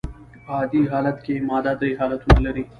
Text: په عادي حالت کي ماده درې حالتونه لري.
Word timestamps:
په 0.45 0.51
عادي 0.57 0.81
حالت 0.91 1.17
کي 1.25 1.35
ماده 1.49 1.73
درې 1.79 1.89
حالتونه 1.99 2.39
لري. 2.45 2.63